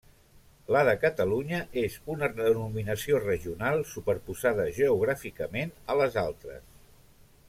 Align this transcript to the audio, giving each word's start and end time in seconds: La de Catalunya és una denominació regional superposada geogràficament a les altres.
La 0.75 0.79
de 0.87 0.93
Catalunya 1.01 1.59
és 1.81 1.97
una 2.13 2.29
denominació 2.39 3.19
regional 3.25 3.85
superposada 3.93 4.67
geogràficament 4.79 5.75
a 5.95 5.99
les 6.03 6.19
altres. 6.27 6.65